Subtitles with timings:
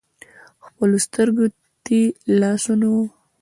[0.65, 1.45] خپلو سترکو
[1.85, 1.99] تې
[2.39, 3.05] لاس ونیوئ.